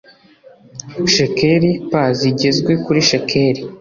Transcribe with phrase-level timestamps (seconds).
[1.13, 3.59] shekeli p zigezwe kuri shekeli